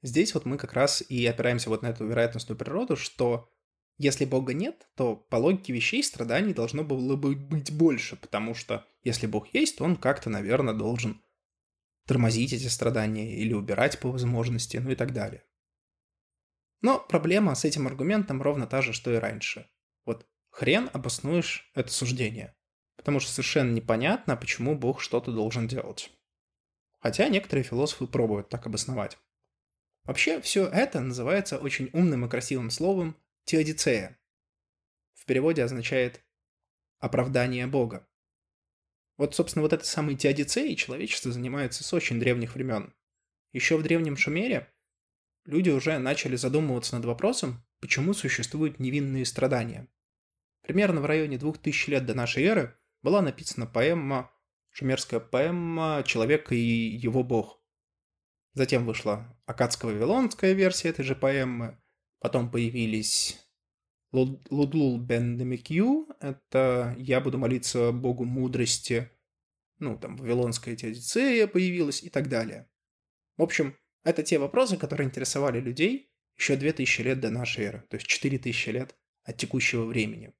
Здесь 0.00 0.32
вот 0.32 0.46
мы 0.46 0.56
как 0.56 0.72
раз 0.72 1.02
и 1.06 1.26
опираемся 1.26 1.68
вот 1.68 1.82
на 1.82 1.88
эту 1.88 2.06
вероятностную 2.06 2.58
природу, 2.58 2.96
что 2.96 3.50
если 3.98 4.24
Бога 4.24 4.54
нет, 4.54 4.88
то 4.94 5.14
по 5.14 5.36
логике 5.36 5.74
вещей 5.74 6.02
страданий 6.02 6.54
должно 6.54 6.84
было 6.84 7.16
бы 7.16 7.36
быть 7.36 7.70
больше, 7.70 8.16
потому 8.16 8.54
что 8.54 8.86
если 9.02 9.26
Бог 9.26 9.52
есть, 9.54 9.78
то 9.78 9.84
он 9.84 9.96
как-то, 9.96 10.30
наверное, 10.30 10.74
должен 10.74 11.22
тормозить 12.06 12.52
эти 12.52 12.66
страдания 12.66 13.36
или 13.36 13.52
убирать 13.52 14.00
по 14.00 14.10
возможности, 14.10 14.76
ну 14.76 14.90
и 14.90 14.94
так 14.94 15.12
далее. 15.12 15.44
Но 16.80 16.98
проблема 16.98 17.54
с 17.54 17.64
этим 17.64 17.86
аргументом 17.86 18.42
ровно 18.42 18.66
та 18.66 18.82
же, 18.82 18.92
что 18.92 19.12
и 19.12 19.16
раньше. 19.16 19.70
Вот 20.04 20.26
хрен 20.50 20.90
обоснуешь 20.92 21.70
это 21.74 21.92
суждение. 21.92 22.56
Потому 22.96 23.20
что 23.20 23.30
совершенно 23.30 23.72
непонятно, 23.72 24.36
почему 24.36 24.76
Бог 24.76 25.00
что-то 25.00 25.32
должен 25.32 25.66
делать. 25.66 26.10
Хотя 27.00 27.28
некоторые 27.28 27.64
философы 27.64 28.06
пробуют 28.06 28.48
так 28.48 28.66
обосновать. 28.66 29.18
Вообще, 30.04 30.40
все 30.40 30.66
это 30.66 31.00
называется 31.00 31.58
очень 31.58 31.88
умным 31.92 32.24
и 32.26 32.28
красивым 32.28 32.70
словом 32.70 33.16
теодицея. 33.44 34.18
В 35.14 35.24
переводе 35.24 35.62
означает 35.62 36.24
оправдание 36.98 37.66
Бога. 37.66 38.08
Вот, 39.22 39.36
собственно, 39.36 39.62
вот 39.62 39.72
этой 39.72 39.84
самой 39.84 40.16
теодицеей 40.16 40.74
человечество 40.74 41.30
занимается 41.30 41.84
с 41.84 41.94
очень 41.94 42.18
древних 42.18 42.56
времен. 42.56 42.92
Еще 43.52 43.76
в 43.76 43.82
древнем 43.84 44.16
Шумере 44.16 44.68
люди 45.44 45.70
уже 45.70 45.96
начали 45.98 46.34
задумываться 46.34 46.96
над 46.96 47.04
вопросом, 47.04 47.64
почему 47.78 48.14
существуют 48.14 48.80
невинные 48.80 49.24
страдания. 49.24 49.86
Примерно 50.62 51.00
в 51.00 51.06
районе 51.06 51.38
2000 51.38 51.90
лет 51.90 52.04
до 52.04 52.14
нашей 52.14 52.42
эры 52.42 52.76
была 53.00 53.22
написана 53.22 53.64
поэма, 53.64 54.32
шумерская 54.70 55.20
поэма 55.20 56.02
«Человек 56.04 56.50
и 56.50 56.56
его 56.56 57.22
бог». 57.22 57.64
Затем 58.54 58.84
вышла 58.84 59.38
акадско-вавилонская 59.46 60.52
версия 60.52 60.88
этой 60.88 61.04
же 61.04 61.14
поэмы. 61.14 61.80
Потом 62.18 62.50
появились 62.50 63.38
Лудлул 64.12 64.98
бен 64.98 65.38
Демикью, 65.38 66.06
это 66.20 66.94
«Я 66.98 67.20
буду 67.20 67.38
молиться 67.38 67.92
Богу 67.92 68.24
мудрости», 68.24 69.10
ну, 69.78 69.98
там, 69.98 70.16
Вавилонская 70.16 70.76
теодицея 70.76 71.46
появилась 71.46 72.02
и 72.02 72.10
так 72.10 72.28
далее. 72.28 72.68
В 73.36 73.42
общем, 73.42 73.76
это 74.04 74.22
те 74.22 74.38
вопросы, 74.38 74.76
которые 74.76 75.06
интересовали 75.06 75.60
людей, 75.60 76.12
еще 76.36 76.56
2000 76.56 77.00
лет 77.02 77.20
до 77.20 77.30
нашей 77.30 77.64
эры, 77.64 77.84
то 77.88 77.96
есть 77.96 78.06
4000 78.06 78.68
лет 78.68 78.94
от 79.24 79.36
текущего 79.38 79.84
времени. 79.84 80.34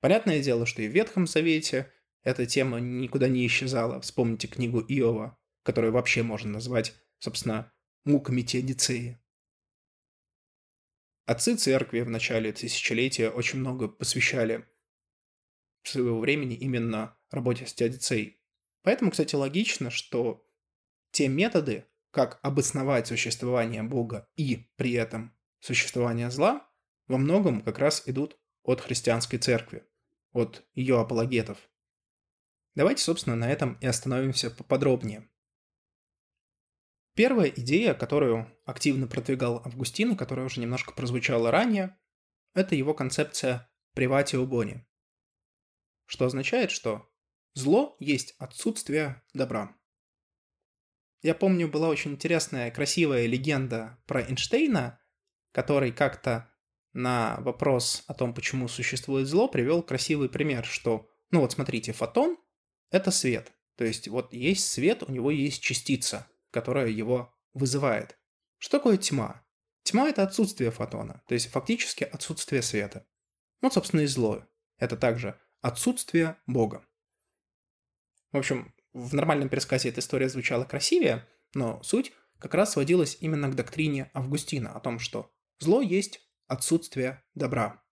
Понятное 0.00 0.40
дело, 0.40 0.64
что 0.64 0.82
и 0.82 0.88
в 0.88 0.92
Ветхом 0.92 1.26
Завете 1.26 1.92
эта 2.22 2.46
тема 2.46 2.78
никуда 2.80 3.28
не 3.28 3.46
исчезала. 3.46 4.00
Вспомните 4.00 4.48
книгу 4.48 4.80
Иова, 4.80 5.36
которую 5.62 5.92
вообще 5.92 6.22
можно 6.22 6.50
назвать, 6.50 6.94
собственно, 7.18 7.72
муками 8.04 8.42
Теодицеи. 8.42 9.18
Отцы 11.30 11.54
церкви 11.54 12.00
в 12.00 12.10
начале 12.10 12.50
тысячелетия 12.50 13.30
очень 13.30 13.60
много 13.60 13.86
посвящали 13.86 14.68
своего 15.84 16.18
времени 16.18 16.56
именно 16.56 17.16
работе 17.30 17.66
с 17.66 17.72
Теодицеей. 17.72 18.42
Поэтому, 18.82 19.12
кстати, 19.12 19.36
логично, 19.36 19.90
что 19.92 20.44
те 21.12 21.28
методы, 21.28 21.86
как 22.10 22.40
обосновать 22.42 23.06
существование 23.06 23.84
Бога 23.84 24.28
и 24.34 24.72
при 24.74 24.94
этом 24.94 25.32
существование 25.60 26.32
зла, 26.32 26.68
во 27.06 27.16
многом 27.16 27.60
как 27.60 27.78
раз 27.78 28.02
идут 28.06 28.36
от 28.64 28.80
христианской 28.80 29.38
церкви, 29.38 29.86
от 30.32 30.66
ее 30.74 30.98
апологетов. 30.98 31.58
Давайте, 32.74 33.04
собственно, 33.04 33.36
на 33.36 33.48
этом 33.48 33.74
и 33.74 33.86
остановимся 33.86 34.50
поподробнее. 34.50 35.30
Первая 37.14 37.48
идея, 37.48 37.94
которую 37.94 38.46
активно 38.64 39.06
продвигал 39.06 39.62
Августин, 39.64 40.16
которая 40.16 40.46
уже 40.46 40.60
немножко 40.60 40.92
прозвучала 40.92 41.50
ранее, 41.50 41.98
это 42.54 42.74
его 42.74 42.94
концепция 42.94 43.70
приватио 43.94 44.46
бони, 44.46 44.86
что 46.06 46.26
означает, 46.26 46.70
что 46.70 47.10
зло 47.54 47.96
есть 47.98 48.34
отсутствие 48.38 49.22
добра. 49.34 49.76
Я 51.22 51.34
помню, 51.34 51.68
была 51.68 51.88
очень 51.88 52.12
интересная, 52.12 52.70
красивая 52.70 53.26
легенда 53.26 53.98
про 54.06 54.22
Эйнштейна, 54.22 55.00
который 55.52 55.92
как-то 55.92 56.50
на 56.92 57.38
вопрос 57.40 58.04
о 58.06 58.14
том, 58.14 58.32
почему 58.32 58.68
существует 58.68 59.26
зло, 59.26 59.48
привел 59.48 59.82
красивый 59.82 60.28
пример, 60.28 60.64
что, 60.64 61.10
ну 61.30 61.40
вот 61.40 61.52
смотрите, 61.52 61.92
фотон– 61.92 62.38
это 62.90 63.10
свет. 63.10 63.52
То 63.76 63.84
есть 63.84 64.08
вот 64.08 64.32
есть 64.32 64.68
свет, 64.68 65.02
у 65.02 65.12
него 65.12 65.30
есть 65.30 65.60
частица– 65.60 66.28
которая 66.50 66.88
его 66.88 67.34
вызывает. 67.52 68.18
Что 68.58 68.78
такое 68.78 68.96
тьма? 68.96 69.44
Тьма– 69.82 70.08
это 70.10 70.22
отсутствие 70.22 70.70
фотона, 70.70 71.22
то 71.26 71.34
есть 71.34 71.50
фактически 71.50 72.04
отсутствие 72.04 72.62
света. 72.62 73.06
Ну, 73.62 73.70
собственно, 73.70 74.00
и 74.00 74.06
зло. 74.06 74.46
Это 74.78 74.96
также 74.96 75.38
отсутствие 75.60 76.36
Бога. 76.46 76.86
В 78.32 78.36
общем, 78.36 78.74
в 78.92 79.14
нормальном 79.14 79.48
пересказе 79.48 79.88
эта 79.88 80.00
история 80.00 80.28
звучала 80.28 80.64
красивее, 80.64 81.26
но 81.54 81.82
суть 81.82 82.12
как 82.38 82.54
раз 82.54 82.72
сводилась 82.72 83.18
именно 83.20 83.48
к 83.48 83.54
доктрине 83.54 84.10
Августина 84.14 84.72
о 84.72 84.80
том, 84.80 84.98
что 84.98 85.30
зло 85.58 85.80
есть 85.80 86.20
отсутствие 86.46 87.22
добра. 87.34 87.82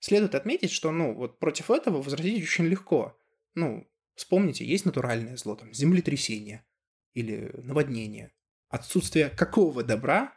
Следует 0.00 0.34
отметить, 0.34 0.70
что, 0.70 0.92
ну, 0.92 1.14
вот 1.14 1.40
против 1.40 1.70
этого 1.70 2.00
возразить 2.00 2.42
очень 2.42 2.66
легко. 2.66 3.18
Ну, 3.54 3.90
вспомните, 4.14 4.64
есть 4.64 4.84
натуральное 4.84 5.36
зло, 5.36 5.56
там, 5.56 5.74
землетрясение, 5.74 6.64
или 7.18 7.50
наводнение. 7.54 8.32
Отсутствие 8.68 9.28
какого 9.28 9.82
добра 9.82 10.32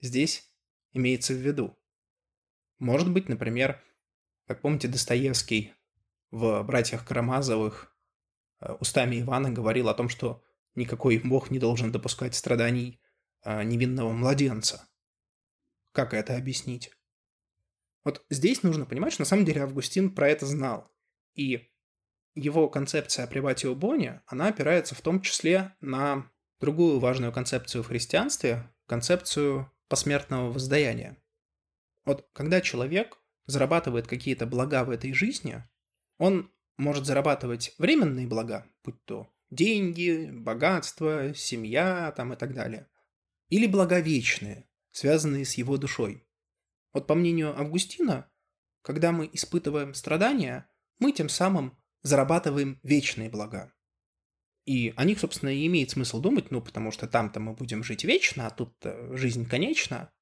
здесь 0.00 0.50
имеется 0.92 1.34
в 1.34 1.36
виду? 1.36 1.78
Может 2.78 3.12
быть, 3.12 3.28
например, 3.28 3.82
как 4.46 4.62
помните, 4.62 4.88
Достоевский 4.88 5.74
в 6.30 6.62
«Братьях 6.62 7.06
Карамазовых» 7.06 7.94
э, 8.60 8.72
устами 8.80 9.20
Ивана 9.20 9.50
говорил 9.50 9.90
о 9.90 9.94
том, 9.94 10.08
что 10.08 10.42
никакой 10.74 11.18
бог 11.18 11.50
не 11.50 11.58
должен 11.58 11.92
допускать 11.92 12.34
страданий 12.34 12.98
э, 13.44 13.62
невинного 13.64 14.12
младенца. 14.12 14.88
Как 15.92 16.14
это 16.14 16.36
объяснить? 16.36 16.92
Вот 18.04 18.24
здесь 18.30 18.62
нужно 18.62 18.86
понимать, 18.86 19.12
что 19.12 19.22
на 19.22 19.26
самом 19.26 19.44
деле 19.44 19.62
Августин 19.62 20.14
про 20.14 20.30
это 20.30 20.46
знал. 20.46 20.90
И 21.34 21.70
его 22.38 22.68
концепция 22.68 23.24
о 23.24 23.28
приватио 23.28 23.74
боне, 23.74 24.22
она 24.26 24.48
опирается 24.48 24.94
в 24.94 25.00
том 25.00 25.20
числе 25.20 25.74
на 25.80 26.30
другую 26.60 26.98
важную 26.98 27.32
концепцию 27.32 27.82
в 27.82 27.88
христианстве, 27.88 28.70
концепцию 28.86 29.70
посмертного 29.88 30.50
воздаяния. 30.50 31.16
Вот 32.04 32.28
когда 32.32 32.60
человек 32.60 33.18
зарабатывает 33.46 34.06
какие-то 34.06 34.46
блага 34.46 34.84
в 34.84 34.90
этой 34.90 35.12
жизни, 35.12 35.62
он 36.18 36.50
может 36.76 37.06
зарабатывать 37.06 37.74
временные 37.78 38.26
блага, 38.26 38.66
будь 38.84 39.02
то 39.04 39.28
деньги, 39.50 40.30
богатство, 40.30 41.34
семья 41.34 42.12
там 42.16 42.32
и 42.32 42.36
так 42.36 42.54
далее, 42.54 42.88
или 43.48 43.66
блага 43.66 44.00
вечные, 44.00 44.68
связанные 44.90 45.44
с 45.44 45.54
его 45.54 45.76
душой. 45.76 46.26
Вот 46.92 47.06
по 47.06 47.14
мнению 47.14 47.58
Августина, 47.58 48.30
когда 48.82 49.12
мы 49.12 49.28
испытываем 49.32 49.94
страдания, 49.94 50.70
мы 50.98 51.12
тем 51.12 51.28
самым 51.28 51.78
зарабатываем 52.02 52.80
вечные 52.82 53.28
блага. 53.28 53.72
И 54.64 54.92
о 54.96 55.04
них, 55.04 55.18
собственно, 55.18 55.48
и 55.48 55.66
имеет 55.66 55.90
смысл 55.90 56.20
думать, 56.20 56.50
ну, 56.50 56.60
потому 56.60 56.90
что 56.90 57.06
там-то 57.06 57.40
мы 57.40 57.54
будем 57.54 57.82
жить 57.82 58.04
вечно, 58.04 58.46
а 58.46 58.50
тут 58.50 58.74
жизнь 59.12 59.48
конечна. 59.48 60.12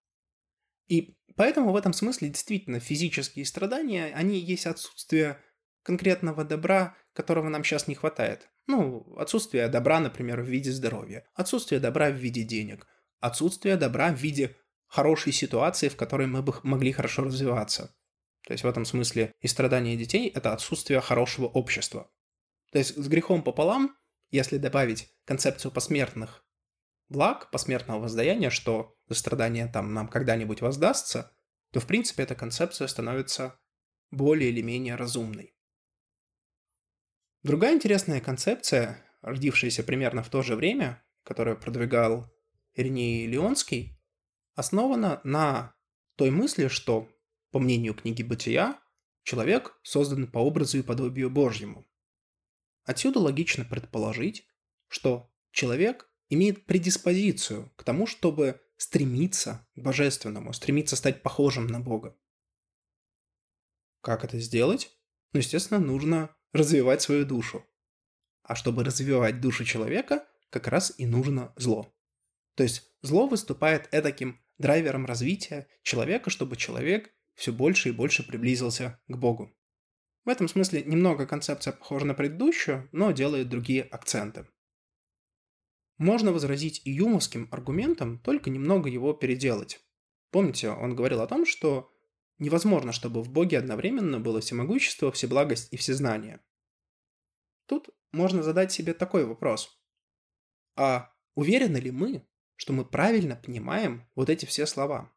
И 0.86 1.16
поэтому 1.34 1.72
в 1.72 1.76
этом 1.76 1.92
смысле 1.92 2.28
действительно 2.28 2.78
физические 2.78 3.44
страдания, 3.44 4.12
они 4.14 4.38
есть 4.38 4.66
отсутствие 4.66 5.42
конкретного 5.82 6.44
добра, 6.44 6.96
которого 7.12 7.48
нам 7.48 7.64
сейчас 7.64 7.88
не 7.88 7.94
хватает. 7.96 8.48
Ну, 8.68 9.16
отсутствие 9.16 9.68
добра, 9.68 10.00
например, 10.00 10.42
в 10.42 10.48
виде 10.48 10.70
здоровья, 10.70 11.28
отсутствие 11.34 11.80
добра 11.80 12.10
в 12.10 12.14
виде 12.14 12.42
денег, 12.42 12.86
отсутствие 13.20 13.76
добра 13.76 14.12
в 14.12 14.16
виде 14.16 14.56
хорошей 14.86 15.32
ситуации, 15.32 15.88
в 15.88 15.96
которой 15.96 16.28
мы 16.28 16.42
бы 16.42 16.54
могли 16.62 16.92
хорошо 16.92 17.24
развиваться. 17.24 17.95
То 18.46 18.52
есть 18.52 18.62
в 18.62 18.68
этом 18.68 18.84
смысле 18.84 19.34
и 19.40 19.48
страдания 19.48 19.96
детей– 19.96 20.28
это 20.34 20.52
отсутствие 20.52 21.00
хорошего 21.00 21.46
общества. 21.46 22.08
То 22.70 22.78
есть 22.78 22.96
с 22.96 23.08
грехом 23.08 23.42
пополам, 23.42 23.96
если 24.30 24.56
добавить 24.56 25.12
концепцию 25.24 25.72
посмертных 25.72 26.44
благ, 27.08 27.50
посмертного 27.50 28.02
воздаяния, 28.02 28.50
что 28.50 28.94
за 29.08 29.16
страдания 29.16 29.66
там 29.66 29.92
нам 29.92 30.06
когда-нибудь 30.06 30.60
воздастся, 30.60 31.36
то 31.72 31.80
в 31.80 31.88
принципе 31.88 32.22
эта 32.22 32.36
концепция 32.36 32.86
становится 32.86 33.58
более 34.12 34.50
или 34.50 34.62
менее 34.62 34.94
разумной. 34.94 35.56
Другая 37.42 37.74
интересная 37.74 38.20
концепция, 38.20 39.04
родившаяся 39.22 39.82
примерно 39.82 40.22
в 40.22 40.30
то 40.30 40.42
же 40.42 40.54
время, 40.54 41.04
которую 41.24 41.58
продвигал 41.58 42.32
Ириней 42.74 43.26
Леонский, 43.26 44.00
основана 44.54 45.20
на 45.24 45.74
той 46.14 46.30
мысли, 46.30 46.68
что 46.68 47.08
по 47.50 47.58
мнению 47.58 47.94
книги 47.94 48.22
«Бытия», 48.22 48.80
человек 49.22 49.78
создан 49.82 50.30
по 50.30 50.38
образу 50.38 50.78
и 50.78 50.82
подобию 50.82 51.30
Божьему. 51.30 51.86
Отсюда 52.84 53.18
логично 53.18 53.64
предположить, 53.64 54.46
что 54.88 55.30
человек 55.50 56.08
имеет 56.28 56.66
предиспозицию 56.66 57.72
к 57.76 57.84
тому, 57.84 58.06
чтобы 58.06 58.60
стремиться 58.76 59.66
к 59.74 59.80
божественному, 59.80 60.52
стремиться 60.52 60.96
стать 60.96 61.22
похожим 61.22 61.66
на 61.66 61.80
Бога. 61.80 62.16
Как 64.00 64.24
это 64.24 64.38
сделать? 64.38 64.96
Ну, 65.32 65.40
естественно, 65.40 65.80
нужно 65.80 66.36
развивать 66.52 67.02
свою 67.02 67.26
душу. 67.26 67.66
А 68.42 68.54
чтобы 68.54 68.84
развивать 68.84 69.40
душу 69.40 69.64
человека, 69.64 70.26
как 70.50 70.68
раз 70.68 70.94
и 70.98 71.06
нужно 71.06 71.52
зло. 71.56 71.92
То 72.54 72.62
есть 72.62 72.88
зло 73.02 73.26
выступает 73.26 73.88
эдаким 73.92 74.40
драйвером 74.58 75.06
развития 75.06 75.68
человека, 75.82 76.30
чтобы 76.30 76.56
человек 76.56 77.12
все 77.36 77.52
больше 77.52 77.90
и 77.90 77.92
больше 77.92 78.26
приблизился 78.26 79.00
к 79.06 79.16
Богу. 79.16 79.56
В 80.24 80.28
этом 80.28 80.48
смысле 80.48 80.82
немного 80.82 81.26
концепция 81.26 81.72
похожа 81.72 82.04
на 82.04 82.14
предыдущую, 82.14 82.88
но 82.90 83.12
делает 83.12 83.48
другие 83.48 83.82
акценты. 83.84 84.48
Можно 85.98 86.32
возразить 86.32 86.82
и 86.84 86.90
юмовским 86.90 87.48
аргументом, 87.52 88.18
только 88.18 88.50
немного 88.50 88.90
его 88.90 89.12
переделать. 89.12 89.80
Помните, 90.30 90.70
он 90.70 90.96
говорил 90.96 91.20
о 91.20 91.26
том, 91.26 91.46
что 91.46 91.90
невозможно, 92.38 92.92
чтобы 92.92 93.22
в 93.22 93.30
Боге 93.30 93.58
одновременно 93.58 94.18
было 94.18 94.40
всемогущество, 94.40 95.12
всеблагость 95.12 95.72
и 95.72 95.76
всезнание. 95.76 96.40
Тут 97.66 97.90
можно 98.12 98.42
задать 98.42 98.72
себе 98.72 98.94
такой 98.94 99.24
вопрос. 99.24 99.80
А 100.74 101.12
уверены 101.34 101.78
ли 101.78 101.90
мы, 101.90 102.26
что 102.56 102.72
мы 102.72 102.84
правильно 102.84 103.36
понимаем 103.36 104.08
вот 104.14 104.28
эти 104.28 104.44
все 104.44 104.66
слова? 104.66 105.15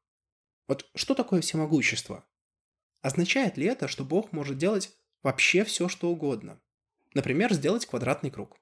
Вот 0.69 0.87
что 0.93 1.15
такое 1.15 1.41
всемогущество? 1.41 2.23
Означает 3.01 3.57
ли 3.57 3.65
это, 3.65 3.87
что 3.87 4.05
Бог 4.05 4.31
может 4.31 4.59
делать 4.59 4.95
вообще 5.23 5.63
все, 5.63 5.89
что 5.89 6.11
угодно? 6.11 6.61
Например, 7.15 7.51
сделать 7.51 7.87
квадратный 7.87 8.29
круг. 8.29 8.55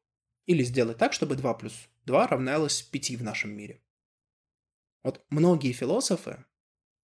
Или 0.45 0.63
сделать 0.63 0.97
так, 0.97 1.11
чтобы 1.11 1.35
2 1.35 1.53
плюс 1.55 1.89
2 2.05 2.27
равнялось 2.27 2.81
5 2.81 3.17
в 3.17 3.23
нашем 3.23 3.51
мире. 3.51 3.83
Вот 5.03 5.25
многие 5.29 5.73
философы 5.73 6.45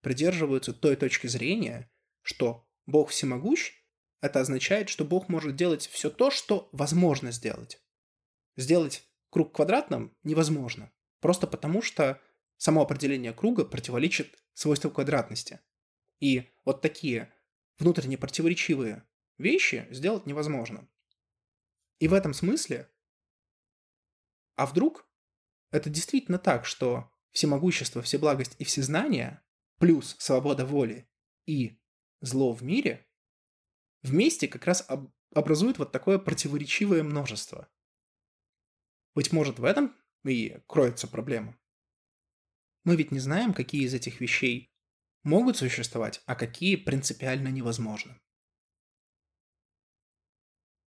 придерживаются 0.03 0.73
той 0.73 0.95
точки 0.95 1.27
зрения, 1.27 1.91
что 2.23 2.65
Бог 2.87 3.11
всемогущ, 3.11 3.73
это 4.21 4.39
означает, 4.39 4.89
что 4.89 5.05
Бог 5.05 5.29
может 5.29 5.57
делать 5.57 5.89
все 5.89 6.11
то, 6.11 6.31
что 6.31 6.69
возможно 6.71 7.33
сделать. 7.33 7.83
Сделать 8.57 9.03
круг 9.31 9.53
квадратным 9.53 10.17
невозможно. 10.23 10.93
Просто 11.19 11.49
потому 11.49 11.83
что 11.83 12.21
само 12.63 12.83
определение 12.83 13.33
круга 13.33 13.65
противоречит 13.65 14.39
свойству 14.55 14.89
квадратности. 14.89 15.59
И 16.21 16.49
вот 16.65 16.81
такие 16.81 17.35
внутренне 17.77 18.17
противоречивые 18.17 19.05
вещи 19.37 19.89
сделать 19.91 20.27
невозможно. 20.27 20.89
И 21.99 22.07
в 22.07 22.15
этом 22.15 22.33
смысле, 22.33 22.89
а 24.55 24.67
вдруг 24.67 25.11
это 25.73 25.91
действительно 25.91 26.39
так, 26.39 26.65
что 26.65 27.11
всемогущество, 27.33 28.01
всеблагость 28.01 28.55
и 28.61 28.65
всезнание 28.65 29.43
плюс 29.81 30.15
свобода 30.21 30.65
воли 30.65 31.11
и 31.47 31.81
зло 32.21 32.53
в 32.53 32.63
мире 32.63 33.09
вместе 34.03 34.47
как 34.47 34.67
раз 34.67 34.85
об 34.87 35.11
образуют 35.35 35.79
вот 35.79 35.91
такое 35.91 36.21
противоречивое 36.21 37.03
множество. 37.03 37.69
Быть 39.17 39.33
может, 39.33 39.59
в 39.59 39.65
этом 39.65 39.97
и 40.25 40.61
кроется 40.69 41.09
проблема. 41.09 41.59
Мы 42.85 42.97
ведь 42.97 43.13
не 43.13 43.21
знаем, 43.21 43.55
какие 43.55 43.85
из 43.85 43.95
этих 43.95 44.21
вещей 44.21 44.73
могут 45.23 45.57
существовать, 45.57 46.21
а 46.27 46.35
какие 46.35 46.77
принципиально 46.77 47.49
невозможны. 47.49 48.21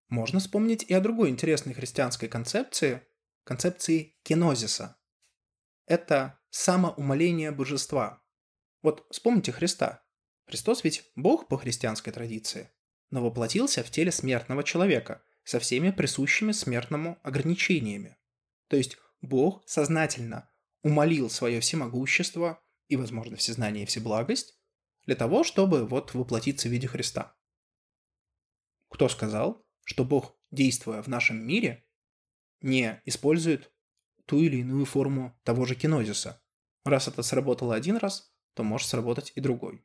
Можно 0.10 0.39
вспомнить 0.39 0.84
и 0.84 0.93
о 0.93 1.01
другой 1.01 1.29
интересной 1.29 1.73
христианской 1.73 2.29
концепции, 2.29 3.08
концепции 3.43 4.17
кенозиса. 4.23 4.97
Это 5.88 6.39
самоумоление 6.49 7.51
божества. 7.51 8.23
Вот 8.81 9.08
вспомните 9.10 9.51
Христа. 9.51 10.03
Христос 10.45 10.84
ведь 10.84 11.12
Бог 11.15 11.47
по 11.47 11.58
христианской 11.58 12.13
традиции, 12.13 12.71
но 13.10 13.23
воплотился 13.23 13.84
в 13.84 13.89
теле 13.89 14.12
смертного 14.12 14.63
человека 14.63 15.23
со 15.43 15.60
всеми 15.60 15.91
присущими 15.91 16.51
смертному 16.51 17.19
ограничениями. 17.23 18.17
То 18.67 18.77
есть 18.77 18.97
Бог 19.21 19.63
сознательно 19.67 20.51
умолил 20.85 21.31
свое 21.31 21.61
всемогущество 21.61 22.63
и, 22.89 22.95
возможно, 22.95 23.35
всезнание 23.37 23.83
и 23.83 23.85
всеблагость 23.87 24.55
для 25.07 25.15
того, 25.15 25.43
чтобы 25.43 25.87
вот 25.87 26.13
воплотиться 26.13 26.69
в 26.69 26.71
виде 26.71 26.87
Христа. 26.87 27.35
Кто 28.89 29.09
сказал, 29.09 29.65
что 29.83 30.05
Бог, 30.05 30.37
действуя 30.51 31.01
в 31.01 31.07
нашем 31.07 31.43
мире, 31.43 31.87
не 32.61 33.01
использует 33.05 33.73
ту 34.27 34.37
или 34.37 34.57
иную 34.57 34.85
форму 34.85 35.35
того 35.43 35.65
же 35.65 35.73
кинозиса? 35.73 36.43
Раз 36.83 37.07
это 37.07 37.23
сработало 37.23 37.73
один 37.73 37.97
раз, 37.97 38.31
то 38.53 38.61
может 38.61 38.87
сработать 38.87 39.31
и 39.33 39.41
другой. 39.41 39.83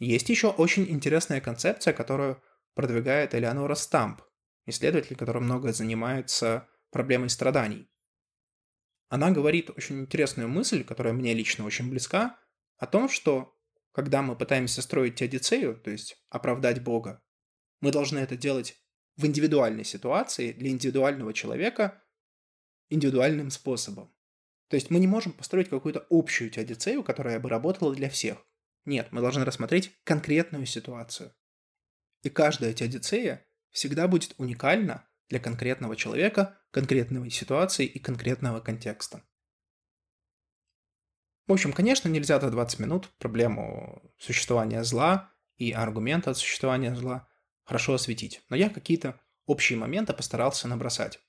Есть 0.00 0.28
еще 0.28 0.50
очень 0.50 0.90
интересная 0.90 1.40
концепция, 1.40 1.92
которую 1.92 2.42
продвигает 2.74 3.32
Элеонора 3.32 3.76
Стамп, 3.76 4.22
исследователь, 4.66 5.14
который 5.14 5.40
много 5.40 5.72
занимается 5.72 6.68
проблемой 6.90 7.30
страданий. 7.30 7.88
Она 9.08 9.30
говорит 9.30 9.70
очень 9.70 10.00
интересную 10.00 10.48
мысль, 10.48 10.84
которая 10.84 11.14
мне 11.14 11.34
лично 11.34 11.64
очень 11.64 11.88
близка, 11.88 12.38
о 12.76 12.86
том, 12.86 13.08
что 13.08 13.56
когда 13.92 14.20
мы 14.22 14.36
пытаемся 14.36 14.82
строить 14.82 15.14
теодицею, 15.14 15.80
то 15.80 15.90
есть 15.90 16.16
оправдать 16.28 16.82
Бога, 16.82 17.22
мы 17.80 17.92
должны 17.92 18.18
это 18.18 18.36
делать 18.36 18.76
в 19.16 19.24
индивидуальной 19.26 19.84
ситуации 19.84 20.52
для 20.52 20.70
индивидуального 20.70 21.32
человека 21.32 22.02
индивидуальным 22.88 23.50
способом. 23.50 24.14
То 24.68 24.76
есть 24.76 24.90
мы 24.90 24.98
не 24.98 25.06
можем 25.06 25.32
построить 25.32 25.68
какую-то 25.68 26.06
общую 26.10 26.50
теодицею, 26.50 27.02
которая 27.02 27.40
бы 27.40 27.48
работала 27.48 27.94
для 27.94 28.10
всех. 28.10 28.44
Нет, 28.84 29.08
мы 29.10 29.20
должны 29.20 29.44
рассмотреть 29.44 29.92
конкретную 30.04 30.66
ситуацию. 30.66 31.34
И 32.22 32.30
каждая 32.30 32.72
теодицея 32.72 33.46
всегда 33.70 34.08
будет 34.08 34.34
уникальна 34.38 35.05
для 35.28 35.40
конкретного 35.40 35.96
человека, 35.96 36.58
конкретной 36.70 37.30
ситуации 37.30 37.86
и 37.86 37.98
конкретного 37.98 38.60
контекста. 38.60 39.22
В 41.46 41.52
общем, 41.52 41.72
конечно, 41.72 42.08
нельзя 42.08 42.40
за 42.40 42.50
20 42.50 42.80
минут 42.80 43.08
проблему 43.18 44.12
существования 44.18 44.82
зла 44.82 45.32
и 45.56 45.72
аргумента 45.72 46.30
от 46.30 46.38
существования 46.38 46.94
зла 46.94 47.28
хорошо 47.62 47.94
осветить, 47.94 48.42
но 48.48 48.56
я 48.56 48.68
какие-то 48.68 49.20
общие 49.46 49.78
моменты 49.78 50.12
постарался 50.12 50.68
набросать. 50.68 51.20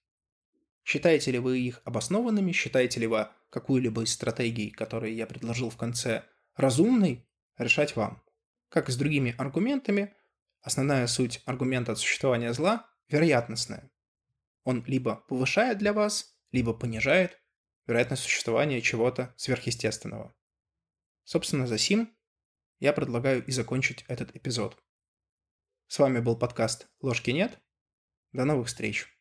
Считаете 0.84 1.32
ли 1.32 1.40
вы 1.40 1.60
их 1.60 1.82
обоснованными, 1.84 2.52
считаете 2.52 3.00
ли 3.00 3.08
вы 3.08 3.28
какую-либо 3.50 4.04
из 4.04 4.14
стратегий, 4.14 4.72
которые 4.72 5.16
я 5.16 5.28
предложил 5.28 5.70
в 5.70 5.78
конце, 5.78 6.24
разумной, 6.56 7.28
решать 7.58 7.96
вам. 7.96 8.24
Как 8.70 8.90
и 8.90 8.92
с 8.92 8.96
другими 8.96 9.36
аргументами, 9.38 10.16
основная 10.62 11.06
суть 11.08 11.42
аргумента 11.46 11.92
от 11.92 12.00
существования 12.00 12.54
зла 12.54 12.90
вероятностная. 13.10 13.92
Он 14.64 14.84
либо 14.86 15.16
повышает 15.28 15.78
для 15.78 15.94
вас, 15.94 16.38
либо 16.52 16.74
понижает 16.74 17.42
вероятность 17.86 18.24
существования 18.24 18.82
чего-то 18.82 19.34
сверхъестественного. 19.38 20.36
Собственно, 21.24 21.68
за 21.68 21.78
сим 21.78 22.16
я 22.80 22.94
предлагаю 22.94 23.46
и 23.46 23.52
закончить 23.52 24.04
этот 24.08 24.36
эпизод. 24.36 24.82
С 25.88 26.00
вами 26.00 26.20
был 26.20 26.38
подкаст 26.38 26.90
«Ложки 27.02 27.32
нет». 27.32 27.60
До 28.34 28.44
новых 28.44 28.68
встреч! 28.68 29.17